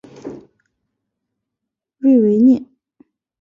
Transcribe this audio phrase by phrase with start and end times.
[1.99, 2.59] 瑞维涅。